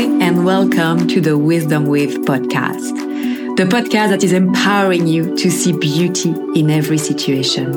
[0.00, 5.72] and welcome to the Wisdom With podcast, the podcast that is empowering you to see
[5.72, 7.72] beauty in every situation.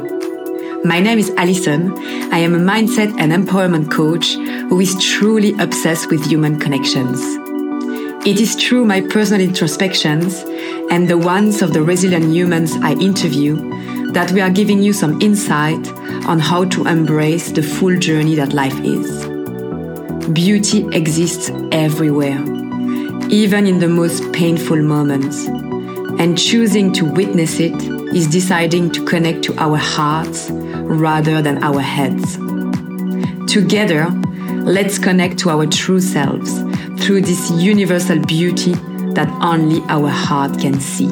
[0.85, 1.91] My name is Alison.
[2.31, 4.35] I am a mindset and empowerment coach
[4.69, 7.19] who is truly obsessed with human connections.
[8.25, 10.45] It is through my personal introspections
[10.89, 13.55] and the ones of the resilient humans I interview
[14.13, 15.85] that we are giving you some insight
[16.25, 19.32] on how to embrace the full journey that life is.
[20.31, 22.39] Beauty exists everywhere,
[23.29, 25.45] even in the most painful moments.
[26.17, 27.73] And choosing to witness it
[28.15, 32.37] is deciding to connect to our hearts rather than our heads.
[33.51, 34.07] Together,
[34.63, 36.61] let's connect to our true selves
[37.03, 38.73] through this universal beauty
[39.15, 41.09] that only our heart can see.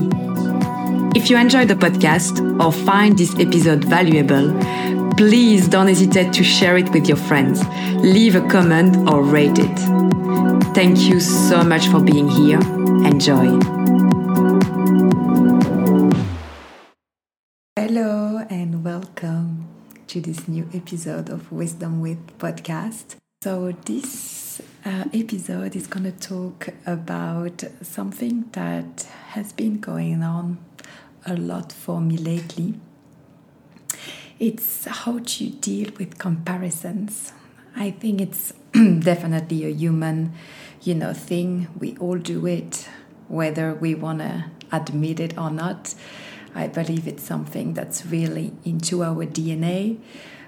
[1.13, 4.55] If you enjoyed the podcast or find this episode valuable,
[5.21, 7.63] please don't hesitate to share it with your friends.
[8.01, 9.77] Leave a comment or rate it.
[10.73, 12.59] Thank you so much for being here.
[13.05, 13.45] Enjoy.
[17.75, 19.67] Hello, and welcome
[20.07, 23.17] to this new episode of Wisdom with Podcast.
[23.43, 30.57] So, this uh, episode is going to talk about something that has been going on
[31.27, 32.79] a lot for me lately
[34.41, 37.31] it's how to deal with comparisons.
[37.75, 40.33] I think it's definitely a human,
[40.81, 41.67] you know, thing.
[41.79, 42.89] We all do it,
[43.27, 45.93] whether we want to admit it or not.
[46.55, 49.99] I believe it's something that's really into our DNA.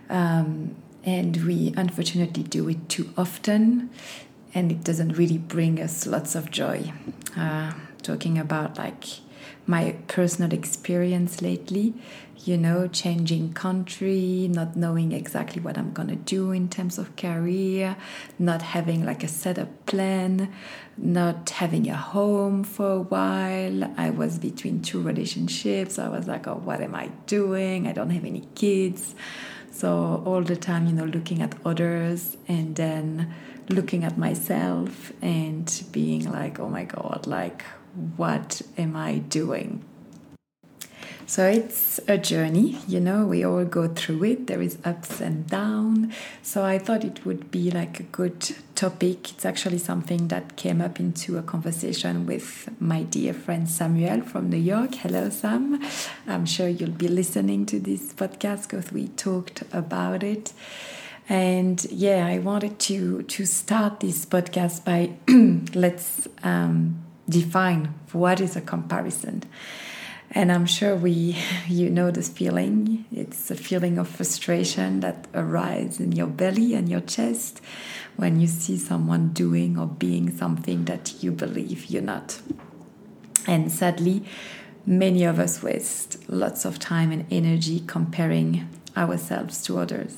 [0.09, 3.91] Um, and we unfortunately do it too often,
[4.55, 6.91] and it doesn't really bring us lots of joy.
[7.37, 9.22] Uh, talking about like
[9.65, 11.93] my personal experience lately,
[12.45, 17.95] you know, changing country, not knowing exactly what I'm gonna do in terms of career,
[18.37, 20.53] not having like a set up plan,
[20.97, 23.93] not having a home for a while.
[23.97, 25.97] I was between two relationships.
[25.97, 27.87] I was like, oh, what am I doing?
[27.87, 29.15] I don't have any kids.
[29.71, 33.33] So all the time, you know, looking at others and then
[33.69, 37.63] looking at myself and being like, oh my God, like,
[38.17, 39.83] what am I doing?
[41.25, 44.47] So it's a journey, you know, we all go through it.
[44.47, 46.13] There is ups and downs.
[46.41, 49.31] So I thought it would be like a good topic.
[49.31, 54.49] It's actually something that came up into a conversation with my dear friend Samuel from
[54.49, 54.95] New York.
[54.95, 55.81] Hello, Sam.
[56.27, 60.51] I'm sure you'll be listening to this podcast because we talked about it.
[61.29, 65.13] And yeah, I wanted to to start this podcast by
[65.73, 69.43] let's um, define what is a comparison.
[70.31, 73.05] And I'm sure we, you know, this feeling.
[73.11, 77.61] It's a feeling of frustration that arises in your belly and your chest
[78.15, 82.39] when you see someone doing or being something that you believe you're not.
[83.47, 84.23] And sadly,
[84.85, 90.17] many of us waste lots of time and energy comparing ourselves to others.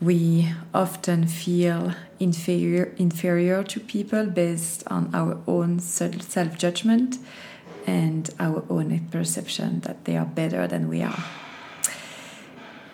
[0.00, 7.18] We often feel inferior, inferior to people based on our own self judgment
[7.86, 11.24] and our own perception that they are better than we are.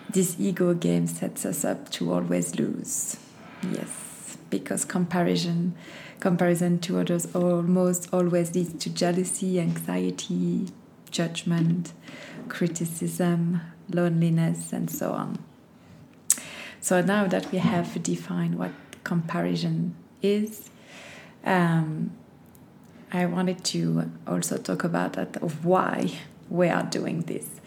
[0.09, 3.17] This ego game sets us up to always lose.
[3.63, 5.75] Yes, because comparison
[6.19, 10.67] comparison to others almost always leads to jealousy, anxiety,
[11.09, 11.93] judgment,
[12.49, 15.37] criticism, loneliness, and so on.
[16.87, 18.71] So now that we have defined what
[19.03, 20.69] comparison is,
[21.43, 22.11] um,
[23.11, 26.13] I wanted to also talk about that of why
[26.49, 27.59] we are doing this,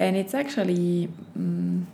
[0.00, 1.08] and it's actually.
[1.36, 1.86] Um,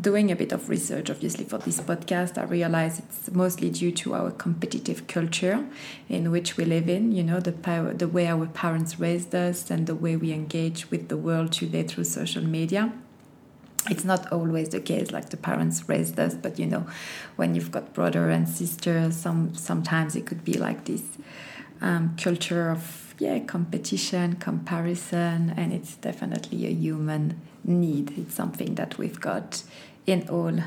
[0.00, 4.12] doing a bit of research obviously for this podcast i realize it's mostly due to
[4.12, 5.64] our competitive culture
[6.08, 9.70] in which we live in you know the power the way our parents raised us
[9.70, 12.92] and the way we engage with the world today through social media
[13.90, 16.86] it's not always the case like the parents raised us but you know
[17.36, 21.02] when you've got brother and sister some sometimes it could be like this
[21.80, 28.16] um, culture of yeah competition comparison and it's definitely a human need.
[28.18, 29.62] It's something that we've got
[30.06, 30.58] in all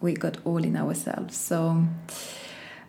[0.00, 1.36] we got all in ourselves.
[1.36, 1.84] So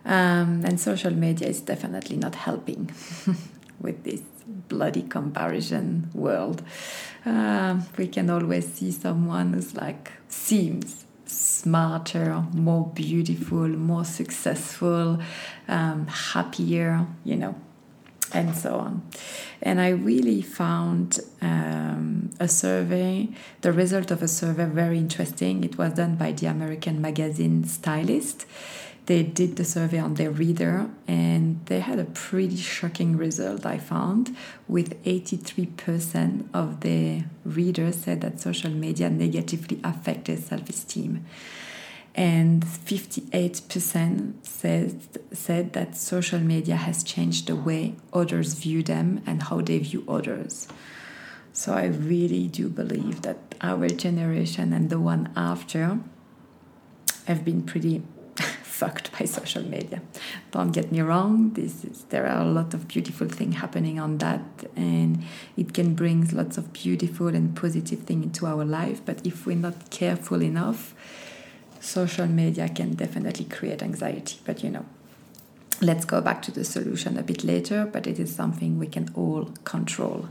[0.04, 2.90] um, and social media is definitely not helping
[3.80, 4.22] with this
[4.68, 6.62] bloody comparison world.
[7.24, 15.18] Um, we can always see someone who's like seems smarter, more beautiful, more successful,
[15.68, 17.54] um, happier, you know,
[18.32, 19.02] and so on.
[19.62, 23.28] And I really found um, a survey,
[23.60, 25.64] the result of a survey, very interesting.
[25.64, 28.46] It was done by the American magazine Stylist
[29.06, 33.76] they did the survey on their reader and they had a pretty shocking result i
[33.76, 34.36] found
[34.68, 41.24] with 83% of the readers said that social media negatively affected self-esteem.
[42.14, 45.00] And 58% said,
[45.32, 50.04] said that social media has changed the way others view them and how they view
[50.06, 50.68] others.
[51.54, 55.98] So i really do believe that our generation and the one after
[57.26, 58.02] have been pretty
[58.82, 60.00] fucked by social media.
[60.50, 61.50] Don't get me wrong.
[61.50, 64.42] This is there are a lot of beautiful things happening on that,
[64.74, 65.22] and
[65.56, 69.00] it can bring lots of beautiful and positive things into our life.
[69.04, 70.94] But if we're not careful enough,
[71.80, 74.38] social media can definitely create anxiety.
[74.44, 74.86] But you know,
[75.80, 77.88] let's go back to the solution a bit later.
[77.94, 80.28] But it is something we can all control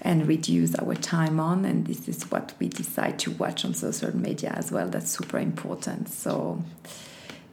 [0.00, 4.16] and reduce our time on and this is what we decide to watch on social
[4.16, 6.62] media as well that's super important so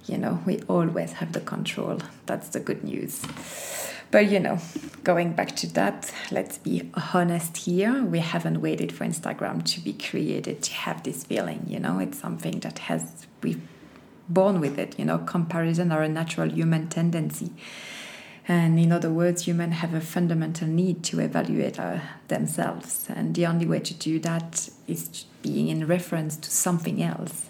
[0.08, 2.00] you know, we always have the control.
[2.26, 3.26] That's the good news.
[4.12, 4.60] But you know,
[5.04, 8.04] going back to that, let's be honest here.
[8.04, 11.66] We haven't waited for Instagram to be created to have this feeling.
[11.68, 13.62] You know, it's something that has we've
[14.30, 14.98] born with it.
[14.98, 17.52] You know, comparison are a natural human tendency.
[18.48, 23.08] And in other words, humans have a fundamental need to evaluate uh, themselves.
[23.10, 27.50] And the only way to do that is being in reference to something else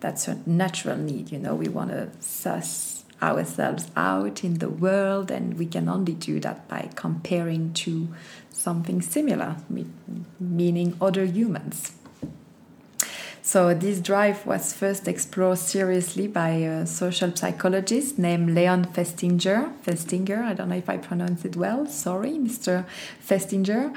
[0.00, 1.32] that's a natural need.
[1.32, 6.12] You know, we want to suss ourselves out in the world, and we can only
[6.12, 8.08] do that by comparing to
[8.50, 9.56] something similar,
[10.38, 11.92] meaning other humans.
[13.46, 19.72] So, this drive was first explored seriously by a social psychologist named Leon Festinger.
[19.84, 22.84] Festinger, I don't know if I pronounce it well, sorry, Mr.
[23.24, 23.94] Festinger,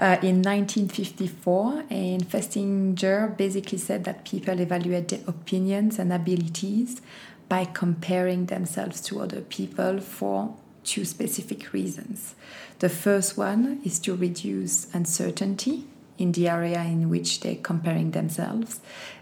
[0.00, 1.84] uh, in 1954.
[1.90, 7.00] And Festinger basically said that people evaluate their opinions and abilities
[7.48, 12.34] by comparing themselves to other people for two specific reasons.
[12.80, 15.86] The first one is to reduce uncertainty
[16.18, 18.80] in the area in which they're comparing themselves.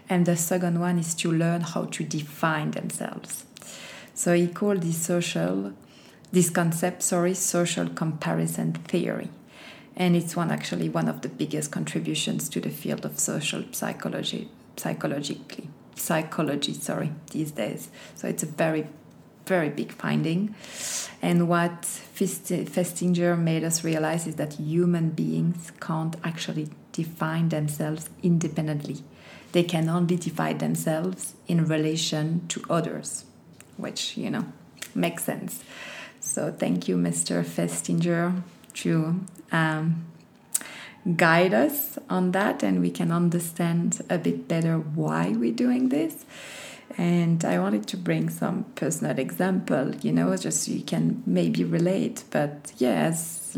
[0.09, 3.45] And the second one is to learn how to define themselves.
[4.13, 5.73] So he called this social,
[6.31, 9.29] this concept, sorry, social comparison theory.
[9.95, 14.49] And it's one actually one of the biggest contributions to the field of social psychology,
[14.75, 17.89] psychologically, psychology, sorry, these days.
[18.15, 18.87] So it's a very,
[19.47, 20.55] very big finding.
[21.21, 28.97] And what Festinger made us realize is that human beings can't actually define themselves independently.
[29.51, 33.25] They can only define themselves in relation to others,
[33.77, 34.45] which, you know,
[34.93, 35.63] makes sense.
[36.19, 37.43] So thank you, Mr.
[37.43, 38.43] Festinger,
[38.75, 39.21] to
[39.51, 40.05] um,
[41.15, 46.25] guide us on that and we can understand a bit better why we're doing this.
[46.97, 51.63] And I wanted to bring some personal example, you know, just so you can maybe
[51.63, 52.23] relate.
[52.31, 53.55] But yeah, as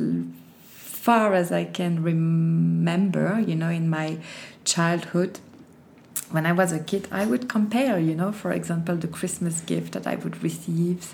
[0.74, 4.18] far as I can remember, you know, in my
[4.66, 5.40] childhood,
[6.32, 9.94] when I was a kid, I would compare, you know, for example, the Christmas gift
[9.94, 11.14] that I would receive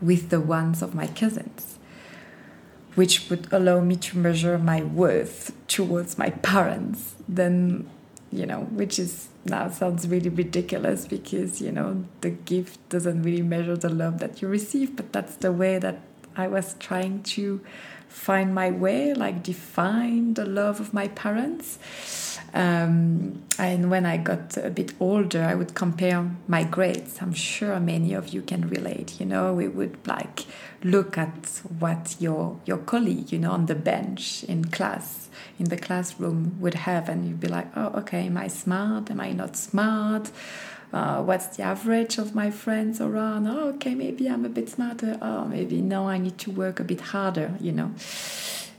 [0.00, 1.78] with the ones of my cousins,
[2.94, 7.14] which would allow me to measure my worth towards my parents.
[7.28, 7.88] Then,
[8.30, 13.42] you know, which is now sounds really ridiculous because, you know, the gift doesn't really
[13.42, 16.00] measure the love that you receive, but that's the way that
[16.36, 17.60] I was trying to
[18.08, 21.78] find my way, like define the love of my parents.
[22.54, 27.18] Um, and when I got a bit older, I would compare my grades.
[27.20, 29.20] I'm sure many of you can relate.
[29.20, 30.46] You know, we would like
[30.82, 35.76] look at what your your colleague, you know, on the bench in class, in the
[35.76, 39.10] classroom would have, and you'd be like, oh, okay, am I smart?
[39.10, 40.30] Am I not smart?
[40.92, 43.46] Uh, what's the average of my friends around?
[43.46, 45.18] Oh okay maybe i'm a bit smarter.
[45.20, 47.92] Oh maybe no i need to work a bit harder you know.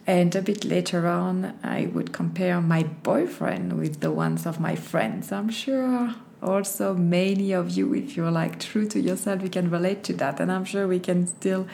[0.08, 4.76] And a bit later on i would compare my boyfriend with the ones of my
[4.76, 5.32] friends.
[5.32, 10.04] I'm sure also many of you if you're like true to yourself you can relate
[10.06, 10.40] to that.
[10.40, 11.68] And i'm sure we can still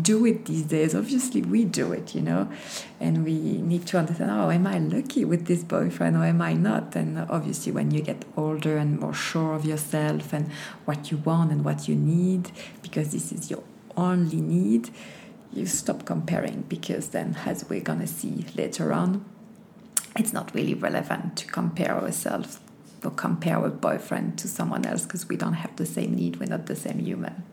[0.00, 0.94] do it these days.
[0.94, 2.50] Obviously we do it you know
[3.00, 6.52] and we need to understand oh am i lucky with this boyfriend or am i
[6.52, 6.94] not?
[6.96, 10.50] And obviously when you get older and more sure of yourself and
[10.84, 12.50] what you want and what you need
[12.82, 13.62] because this is your
[13.96, 14.90] only need
[15.52, 19.24] you stop comparing because then as we're to see later on
[20.16, 22.60] it's not really relevant to compare ourselves
[23.04, 26.46] or compare our boyfriend to someone else because we don't have the same need, we're
[26.46, 27.44] not the same human.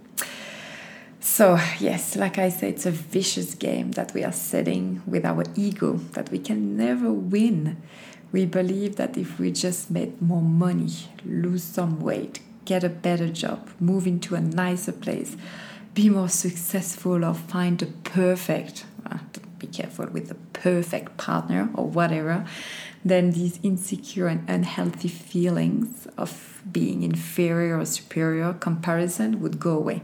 [1.25, 5.43] So, yes, like I said, it's a vicious game that we are setting with our
[5.55, 7.81] ego that we can never win.
[8.31, 10.91] We believe that if we just made more money,
[11.25, 15.35] lose some weight, get a better job, move into a nicer place,
[15.95, 19.17] be more successful, or find the perfect, uh,
[19.57, 22.45] be careful with the perfect partner or whatever,
[23.03, 30.03] then these insecure and unhealthy feelings of being inferior or superior comparison would go away.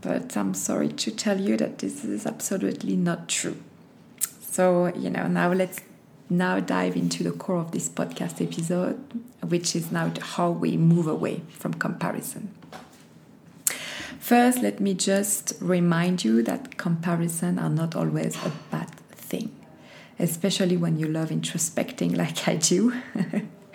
[0.00, 3.56] But I'm sorry to tell you that this is absolutely not true.
[4.40, 5.80] So, you know, now let's
[6.28, 8.98] now dive into the core of this podcast episode,
[9.42, 12.52] which is now how we move away from comparison.
[14.18, 19.54] First, let me just remind you that comparison are not always a bad thing,
[20.18, 22.92] especially when you love introspecting like I do.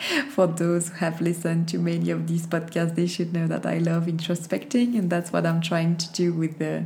[0.29, 3.77] For those who have listened to many of these podcasts, they should know that I
[3.77, 6.85] love introspecting, and that's what I'm trying to do with the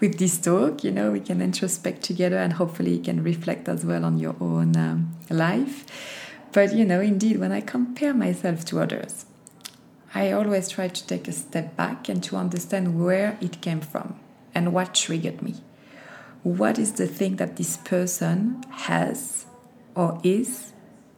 [0.00, 0.82] with this talk.
[0.82, 4.36] You know, we can introspect together, and hopefully, you can reflect as well on your
[4.40, 5.84] own um, life.
[6.52, 9.26] But you know, indeed, when I compare myself to others,
[10.14, 14.18] I always try to take a step back and to understand where it came from
[14.54, 15.56] and what triggered me.
[16.42, 19.44] What is the thing that this person has
[19.94, 20.72] or is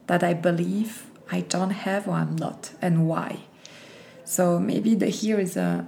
[0.07, 3.41] that I believe I don't have or I'm not, and why?
[4.23, 5.87] So maybe the here is a,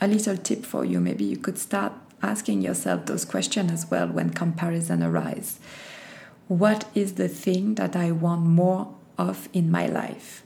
[0.00, 1.00] a little tip for you.
[1.00, 5.58] Maybe you could start asking yourself those questions as well when comparison arise.
[6.48, 10.42] What is the thing that I want more of in my life?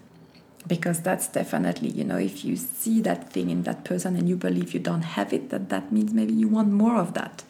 [0.66, 4.36] because that's definitely you know if you see that thing in that person and you
[4.36, 7.44] believe you don't have it that that means maybe you want more of that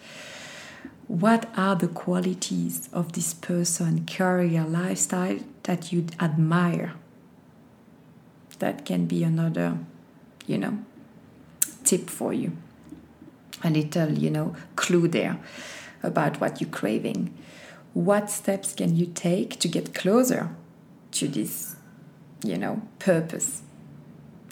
[1.06, 6.94] what are the qualities of this person career lifestyle that you admire
[8.58, 9.78] that can be another
[10.46, 10.78] you know
[11.84, 12.56] tip for you
[13.62, 15.38] a little you know clue there
[16.02, 17.32] about what you're craving
[17.92, 20.50] what steps can you take to get closer
[21.10, 21.76] to this
[22.44, 23.62] you know, purpose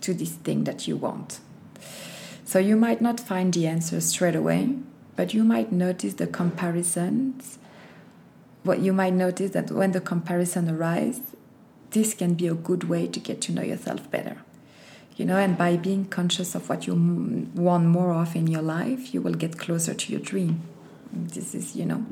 [0.00, 1.40] to this thing that you want.
[2.44, 4.76] So you might not find the answer straight away,
[5.16, 7.58] but you might notice the comparisons.
[8.64, 11.20] What you might notice that when the comparison arises,
[11.90, 14.38] this can be a good way to get to know yourself better.
[15.16, 16.94] You know, and by being conscious of what you
[17.54, 20.62] want more of in your life, you will get closer to your dream.
[21.12, 22.04] This is, you know,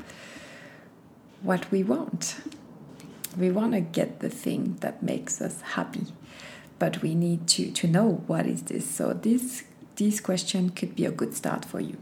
[1.42, 2.37] what we want.
[3.37, 6.06] We want to get the thing that makes us happy,
[6.78, 8.88] but we need to, to know what is this.
[8.88, 9.64] So this
[9.97, 11.99] this question could be a good start for you.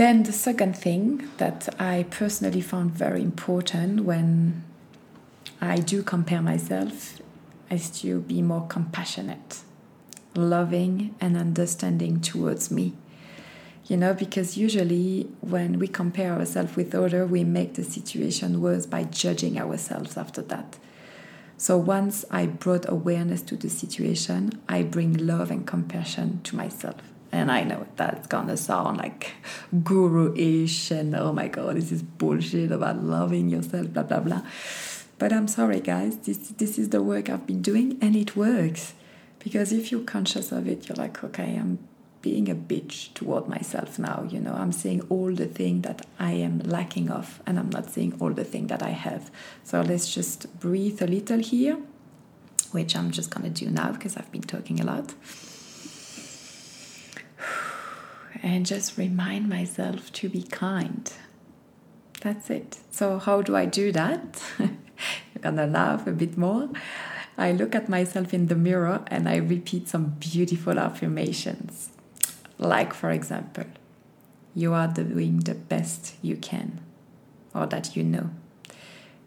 [0.00, 4.64] Then the second thing that I personally found very important when
[5.60, 7.20] I do compare myself
[7.70, 9.58] is to be more compassionate,
[10.34, 12.94] loving and understanding towards me.
[13.88, 18.86] You know because usually when we compare ourselves with others, we make the situation worse
[18.86, 20.78] by judging ourselves after that.
[21.58, 27.02] So once i brought awareness to the situation i bring love and compassion to myself
[27.32, 29.32] and i know that's gonna sound like
[29.82, 34.42] guru-ish and oh my god this is bullshit about loving yourself blah blah blah
[35.18, 38.94] but i'm sorry guys this this is the work i've been doing and it works
[39.38, 41.78] because if you're conscious of it you're like okay i'm
[42.22, 44.26] being a bitch toward myself now.
[44.28, 47.90] You know, I'm seeing all the thing that I am lacking of, and I'm not
[47.90, 49.30] seeing all the thing that I have.
[49.64, 51.78] So let's just breathe a little here,
[52.72, 55.14] which I'm just gonna do now because I've been talking a lot.
[58.42, 61.12] And just remind myself to be kind.
[62.20, 62.78] That's it.
[62.90, 64.42] So, how do I do that?
[64.58, 66.68] You're gonna laugh a bit more.
[67.38, 71.90] I look at myself in the mirror and I repeat some beautiful affirmations.
[72.58, 73.64] Like, for example,
[74.54, 76.80] you are doing the best you can
[77.54, 78.30] or that you know.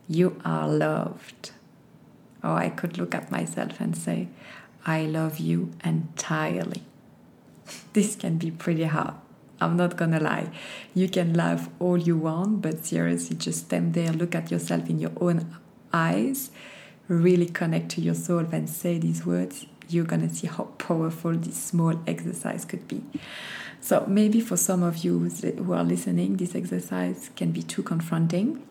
[0.08, 1.52] You are loved.
[2.44, 4.28] Or I could look at myself and say,
[4.86, 6.84] I love you entirely.
[7.94, 9.14] This can be pretty hard.
[9.62, 10.50] I'm not gonna lie.
[10.94, 15.00] You can laugh all you want, but seriously, just stand there, look at yourself in
[15.00, 15.56] your own
[15.94, 16.52] eyes,
[17.08, 21.56] really connect to your soul, and say these words you're to see how powerful this
[21.56, 23.04] small exercise could be.
[23.80, 28.64] So, maybe for some of you who are listening, this exercise can be too confronting.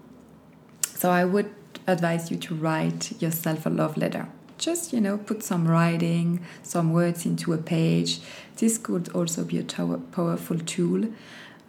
[0.83, 1.51] So, I would
[1.87, 4.29] advise you to write yourself a love letter.
[4.59, 8.21] Just, you know, put some writing, some words into a page.
[8.57, 11.09] This could also be a powerful tool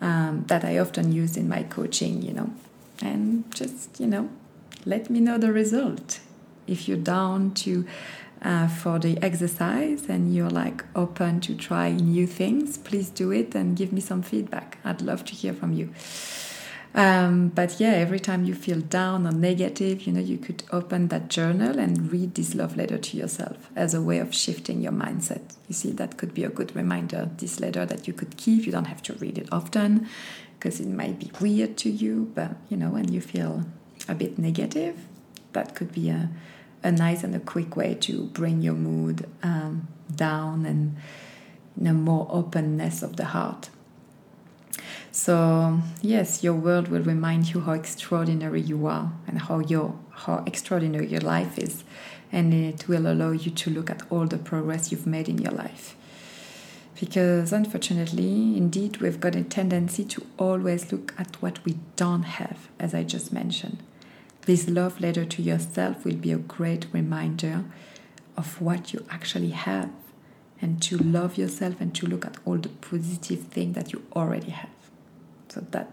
[0.02, 2.52] um, that I often use in my coaching, you know.
[3.02, 4.30] And just, you know,
[4.86, 6.20] let me know the result.
[6.68, 7.86] If you're down to
[8.42, 13.56] uh, for the exercise and you're like open to try new things, please do it
[13.56, 14.78] and give me some feedback.
[14.84, 15.94] I'd love to hear from you.
[16.96, 21.08] Um, but yeah, every time you feel down or negative, you know, you could open
[21.08, 24.92] that journal and read this love letter to yourself as a way of shifting your
[24.92, 25.56] mindset.
[25.68, 28.66] You see, that could be a good reminder, this letter that you could keep.
[28.66, 30.08] You don't have to read it often
[30.60, 33.66] because it might be weird to you, but you know, when you feel
[34.08, 34.98] a bit negative,
[35.54, 36.30] that could be a,
[36.84, 40.96] a nice and a quick way to bring your mood um, down and
[41.76, 43.70] you know, more openness of the heart.
[45.16, 50.44] So yes, your world will remind you how extraordinary you are and how your how
[50.48, 51.84] extraordinary your life is,
[52.32, 55.52] and it will allow you to look at all the progress you've made in your
[55.52, 55.96] life.
[57.00, 62.70] Because unfortunately, indeed, we've got a tendency to always look at what we don't have,
[62.80, 63.84] as I just mentioned.
[64.48, 67.66] This love letter to yourself will be a great reminder
[68.36, 69.92] of what you actually have
[70.60, 74.50] and to love yourself and to look at all the positive things that you already
[74.50, 74.83] have.
[75.54, 75.92] So that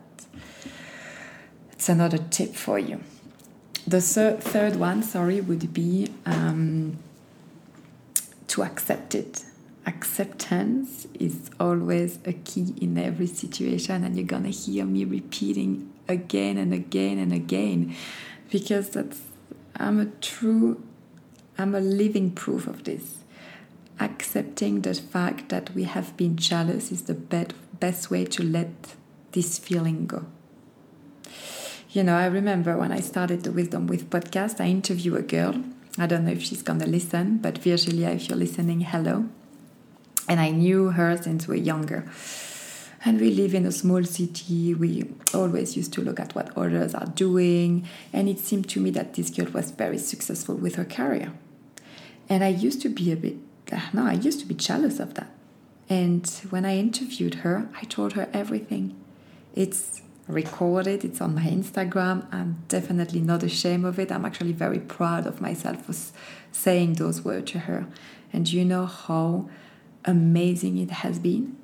[1.70, 3.00] it's another tip for you.
[3.86, 6.96] The third one, sorry, would be um,
[8.46, 9.44] to accept it.
[9.86, 16.56] Acceptance is always a key in every situation, and you're gonna hear me repeating again
[16.56, 17.94] and again and again
[18.50, 19.20] because that's
[19.76, 20.82] I'm a true,
[21.58, 23.18] I'm a living proof of this.
[23.98, 27.14] Accepting the fact that we have been jealous is the
[27.78, 28.96] best way to let
[29.32, 30.26] this feeling go.
[31.92, 35.64] You know, I remember when I started the Wisdom with podcast, I interviewed a girl.
[35.99, 39.26] I don't know if she's gonna listen, but Virgilia, if you're listening, hello.
[40.28, 42.08] And I knew her since we were younger.
[43.04, 44.75] And we live in a small city.
[44.75, 47.88] We always used to look at what others are doing.
[48.12, 51.32] And it seemed to me that this girl was very successful with her career.
[52.28, 53.37] And I used to be a bit,
[53.72, 55.30] ah, no, I used to be jealous of that.
[55.88, 58.94] And when I interviewed her, I told her everything.
[59.54, 62.26] It's recorded, it's on my Instagram.
[62.33, 64.12] I'm definitely not ashamed of it.
[64.12, 65.95] I'm actually very proud of myself for
[66.52, 67.87] saying those words to her.
[68.33, 69.49] And you know how
[70.04, 71.57] amazing it has been?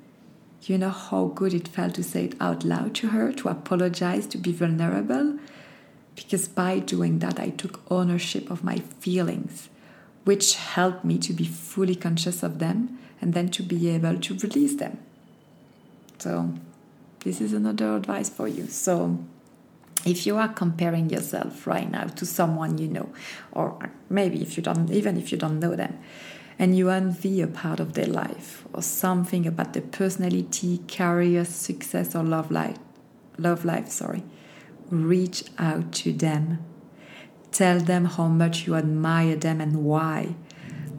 [0.63, 4.27] You know how good it felt to say it out loud to her, to apologize,
[4.27, 5.39] to be vulnerable?
[6.15, 9.69] Because by doing that, I took ownership of my feelings,
[10.25, 14.37] which helped me to be fully conscious of them and then to be able to
[14.39, 14.99] release them.
[16.17, 16.53] So,
[17.21, 18.67] this is another advice for you.
[18.67, 19.19] So,
[20.05, 23.09] if you are comparing yourself right now to someone you know,
[23.51, 25.99] or maybe if you don't, even if you don't know them,
[26.59, 32.15] and you envy a part of their life or something about their personality, career, success,
[32.15, 32.77] or love life,
[33.37, 34.23] love life, sorry,
[34.89, 36.59] reach out to them.
[37.51, 40.35] Tell them how much you admire them and why.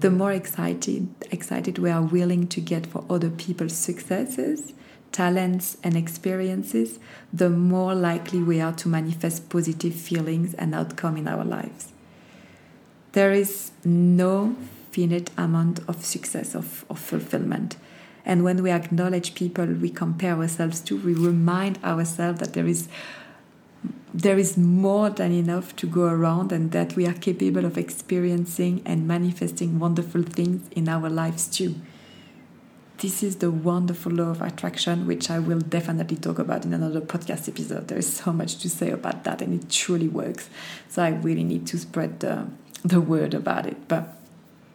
[0.00, 4.72] The more excited, excited we are willing to get for other people's successes,
[5.12, 6.99] talents, and experiences,
[7.33, 11.92] the more likely we are to manifest positive feelings and outcome in our lives.
[13.12, 14.57] There is no
[14.90, 17.77] finite amount of success, of, of fulfillment.
[18.25, 22.88] And when we acknowledge people we compare ourselves to, we remind ourselves that there is
[24.12, 28.83] there is more than enough to go around and that we are capable of experiencing
[28.85, 31.75] and manifesting wonderful things in our lives too.
[32.98, 37.00] This is the wonderful law of attraction, which I will definitely talk about in another
[37.00, 37.87] podcast episode.
[37.87, 40.50] There is so much to say about that, and it truly works.
[40.88, 42.48] So I really need to spread the,
[42.84, 43.87] the word about it.
[43.87, 44.16] But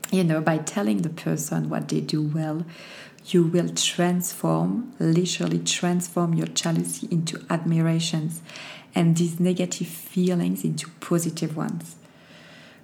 [0.10, 2.66] you know, by telling the person what they do well,
[3.26, 8.42] you will transform, literally transform your jealousy into admirations
[8.96, 11.98] and these negative feelings into positive ones.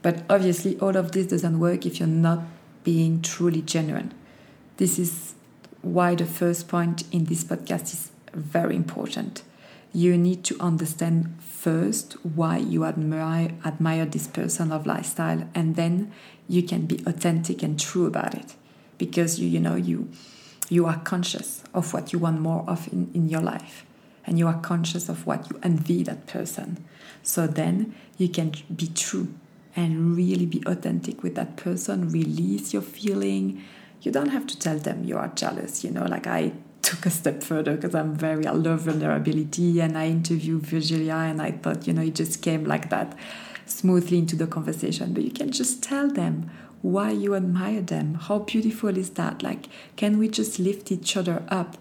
[0.01, 2.41] But obviously, all of this doesn't work if you're not
[2.83, 4.13] being truly genuine.
[4.79, 5.33] This is
[5.81, 9.43] why the first point in this podcast is very important.
[9.91, 16.13] You need to understand first why you admire admire this person of lifestyle and then
[16.47, 18.55] you can be authentic and true about it.
[18.97, 20.07] Because you you know you
[20.69, 23.85] you are conscious of what you want more of in, in your life.
[24.25, 26.85] And you are conscious of what you envy that person.
[27.21, 29.27] So then you can be true
[29.75, 32.09] and really be authentic with that person.
[32.09, 33.61] Release your feeling
[34.01, 37.09] you don't have to tell them you are jealous you know like i took a
[37.09, 41.85] step further because i'm very i love vulnerability and i interviewed virgilia and i thought
[41.85, 43.17] you know it just came like that
[43.69, 46.49] smoothly into the conversation, but you can just tell them
[46.81, 48.15] why you admire them.
[48.15, 49.43] How beautiful is that?
[49.43, 51.77] Like, can we just lift each other up?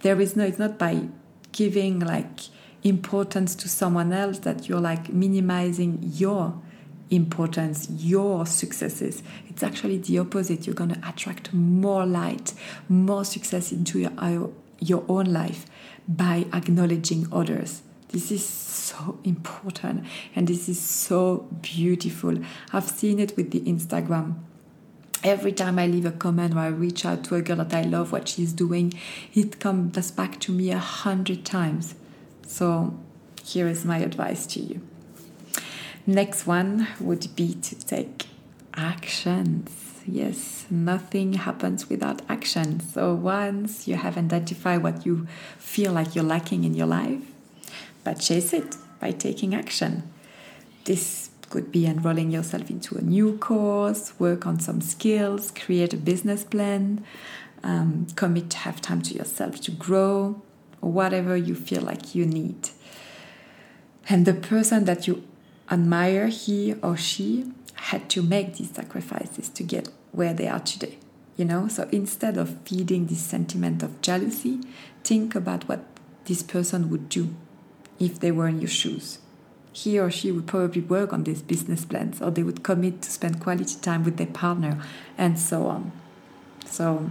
[0.00, 1.08] There is no, it's not by
[1.52, 2.40] giving like
[2.82, 6.60] importance to someone else that you're like minimizing your
[7.10, 9.22] importance, your successes.
[9.48, 10.66] It's actually the opposite.
[10.66, 12.54] You're going to attract more light,
[12.88, 15.66] more success into your, your own life
[16.08, 22.38] by acknowledging others This is so important and this is so beautiful.
[22.72, 24.34] I've seen it with the Instagram.
[25.22, 27.82] Every time I leave a comment or I reach out to a girl that I
[27.82, 28.92] love what she's doing,
[29.34, 31.94] it comes back to me a hundred times.
[32.46, 32.98] So
[33.44, 34.80] here is my advice to you.
[36.06, 38.26] Next one would be to take
[38.74, 40.00] actions.
[40.06, 42.80] Yes, nothing happens without action.
[42.80, 45.26] So once you have identified what you
[45.58, 47.22] feel like you're lacking in your life,
[48.02, 50.10] but chase it by taking action.
[50.84, 55.96] This could be enrolling yourself into a new course, work on some skills, create a
[55.96, 57.04] business plan,
[57.62, 60.40] um, commit to have time to yourself to grow,
[60.80, 62.70] or whatever you feel like you need.
[64.08, 65.22] And the person that you
[65.70, 70.98] admire, he or she, had to make these sacrifices to get where they are today.
[71.36, 74.60] You know, so instead of feeding this sentiment of jealousy,
[75.02, 75.84] think about what
[76.26, 77.34] this person would do
[77.98, 79.18] if they were in your shoes.
[79.72, 83.10] He or she would probably work on these business plans, or they would commit to
[83.10, 84.82] spend quality time with their partner,
[85.16, 85.92] and so on.
[86.66, 87.10] So,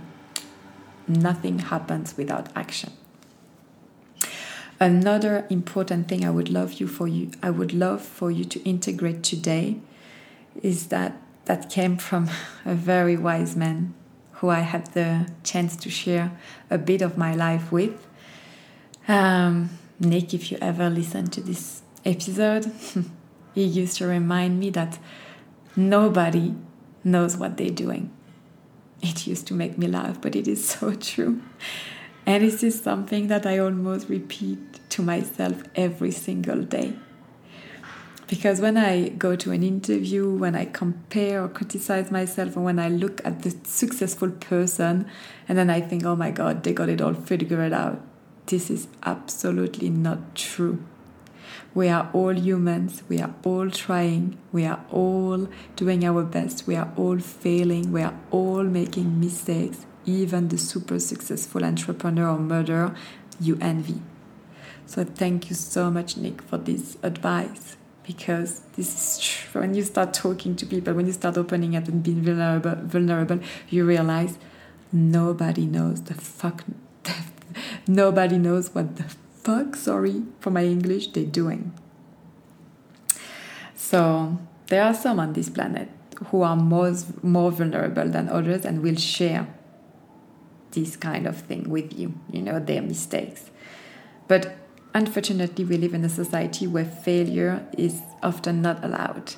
[1.07, 2.91] nothing happens without action.
[4.81, 8.61] Another important thing I would love you for you I would love for you to
[8.63, 9.81] integrate today
[10.63, 12.29] is that that came from
[12.65, 13.93] a very wise man
[14.33, 16.31] who I had the chance to share
[16.69, 18.07] a bit of my life with.
[19.05, 22.71] Um, Nick, if you ever listen to this episode,
[23.53, 24.97] he used to remind me that
[25.75, 26.55] nobody
[27.03, 28.11] knows what they're doing.
[29.01, 31.41] It used to make me laugh, but it is so true.
[32.25, 34.68] And this is something that I almost repeat
[34.99, 36.93] to myself every single day.
[38.27, 42.77] Because when I go to an interview, when I compare or criticize myself, or when
[42.77, 45.07] I look at the successful person,
[45.47, 48.01] and then I think, oh my God, they got it all figured out,
[48.47, 50.83] this is absolutely not true.
[51.73, 56.75] We are all humans, we are all trying, we are all doing our best, we
[56.75, 62.95] are all failing, we are all making mistakes, even the super successful entrepreneur or murderer
[63.39, 64.01] you envy.
[64.89, 69.61] So, thank you so much, Nick, for this advice because this is true.
[69.61, 73.39] When you start talking to people, when you start opening up and being vulnerable, vulnerable
[73.69, 74.39] you realize
[74.91, 76.63] nobody knows the fuck.
[77.87, 79.03] nobody knows what the
[79.43, 81.71] fuck, sorry for my English, they're doing.
[83.75, 85.89] So there are some on this planet
[86.29, 89.53] who are more, more vulnerable than others and will share
[90.71, 93.51] this kind of thing with you, you know, their mistakes.
[94.27, 94.55] But
[94.93, 99.35] unfortunately, we live in a society where failure is often not allowed.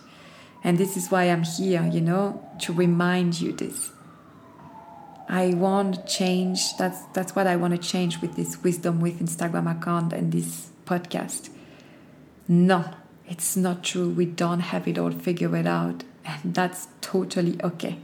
[0.64, 3.92] And this is why I'm here, you know, to remind you this.
[5.28, 6.76] I want change.
[6.78, 10.70] That's that's what I want to change with this wisdom with Instagram account and this
[10.86, 11.50] podcast.
[12.48, 12.92] No,
[13.28, 14.10] it's not true.
[14.10, 18.00] We don't have it all figured out, and that's totally okay.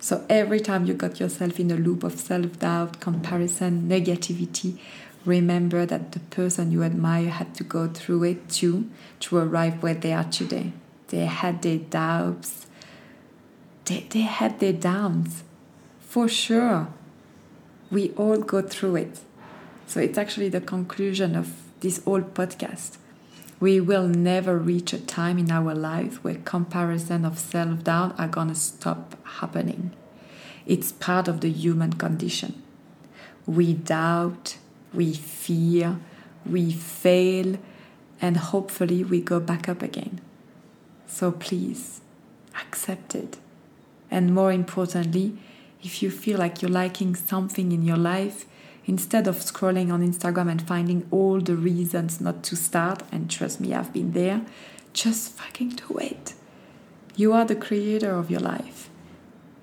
[0.00, 4.78] So every time you got yourself in a loop of self-doubt, comparison, negativity,
[5.24, 9.94] remember that the person you admire had to go through it too to arrive where
[9.94, 10.72] they are today.
[11.08, 12.66] They had their doubts,
[13.84, 15.44] they, they had their downs.
[16.00, 16.88] For sure,
[17.90, 19.20] we all go through it.
[19.86, 22.96] So it's actually the conclusion of this whole podcast.
[23.60, 28.28] We will never reach a time in our lives where comparison of self doubt are
[28.28, 29.92] gonna stop happening.
[30.66, 32.62] It's part of the human condition.
[33.46, 34.56] We doubt,
[34.94, 35.98] we fear,
[36.46, 37.58] we fail,
[38.20, 40.20] and hopefully we go back up again.
[41.06, 42.00] So please
[42.60, 43.38] accept it.
[44.10, 45.36] And more importantly,
[45.82, 48.46] if you feel like you're liking something in your life,
[48.86, 53.60] instead of scrolling on Instagram and finding all the reasons not to start, and trust
[53.60, 54.42] me, I've been there,
[54.92, 56.34] just fucking do it.
[57.16, 58.88] You are the creator of your life.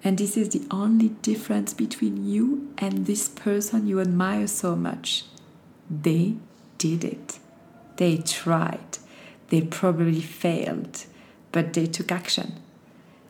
[0.04, 5.26] And this is the only difference between you and this person you admire so much.
[5.90, 6.36] They
[6.78, 7.40] did it.
[7.98, 8.98] They tried.
[9.50, 11.06] They probably failed,
[11.52, 12.54] but they took action.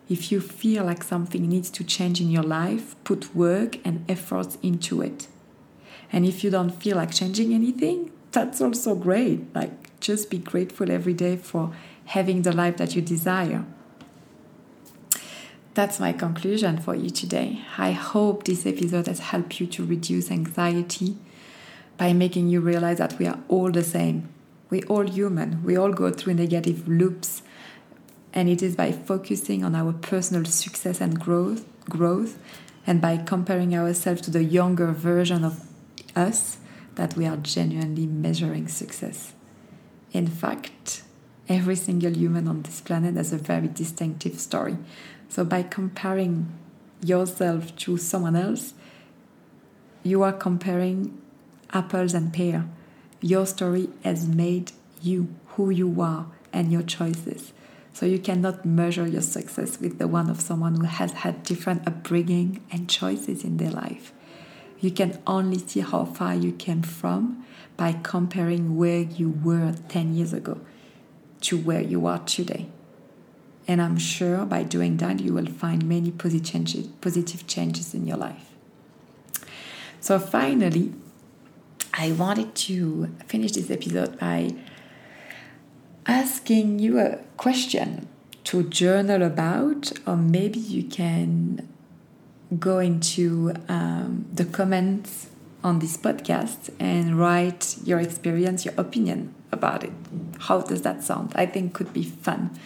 [0.08, 4.58] If you feel like something needs to change in your life, put work and efforts
[4.62, 5.28] into it.
[6.12, 9.54] And if you don't feel like changing anything, that's also great.
[9.56, 11.74] Like, just be grateful every day for
[12.06, 13.66] having the life that you desire
[15.74, 17.62] that's my conclusion for you today.
[17.78, 21.18] I hope this episode has helped you to reduce anxiety
[21.98, 24.30] by making you realize that we are all the same.
[24.70, 25.64] We're all human.
[25.64, 27.42] We all go through negative loops.
[28.34, 32.38] And it is by focusing on our personal success and growth, growth
[32.88, 35.68] and by comparing ourselves to the younger version of
[36.16, 36.58] us
[36.96, 39.34] that we are genuinely measuring success.
[40.14, 41.04] in fact,
[41.48, 44.78] every single human on this planet has a very distinctive story.
[45.32, 46.52] So by comparing
[47.02, 48.74] yourself to someone else,
[50.04, 51.22] you are comparing
[51.72, 52.68] apples and pear.
[53.22, 57.54] Your story has made you who you are and your choices.
[57.94, 61.88] So you cannot measure your success with the one of someone who has had different
[61.88, 64.12] upbringing and choices in their life.
[64.82, 67.46] You can only see how far you came from
[67.78, 70.60] by comparing where you were 10 years ago
[71.42, 72.68] to where you are today.
[73.68, 78.52] And I'm sure by doing that, you will find many positive changes, in your life.
[80.00, 80.94] So, finally,
[81.94, 84.56] I wanted to finish this episode by
[86.06, 88.08] asking you a question
[88.46, 91.68] to journal about, or maybe you can
[92.60, 95.30] go into um, the comments
[95.64, 99.92] on this podcast and write your experience, your opinion about it.
[100.40, 101.34] How does that sound?
[101.36, 102.58] I think could be fun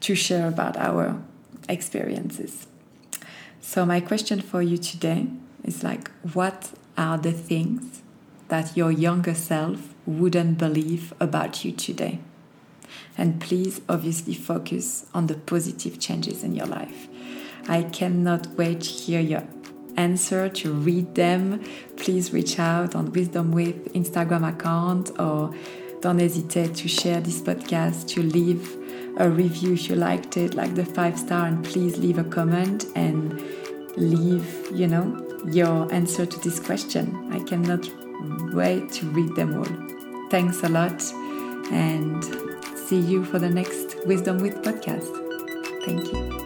[0.00, 1.20] to share about our
[1.68, 2.66] experiences.
[3.60, 5.28] So my question for you today
[5.64, 8.02] is like what are the things
[8.48, 12.18] that your younger self wouldn't believe about you today?
[13.16, 17.08] And please obviously focus on the positive changes in your life.
[17.68, 19.44] I cannot wait to hear your
[19.96, 21.62] answer, to read them.
[21.96, 25.54] Please reach out on Wisdom with Instagram account or
[26.00, 28.79] don't hesitate to share this podcast, to leave
[29.16, 32.86] a review if you liked it, like the five star, and please leave a comment
[32.94, 33.40] and
[33.96, 37.28] leave, you know, your answer to this question.
[37.32, 37.88] I cannot
[38.52, 40.28] wait to read them all.
[40.30, 41.02] Thanks a lot
[41.72, 42.24] and
[42.76, 45.06] see you for the next Wisdom with podcast.
[45.84, 46.39] Thank you.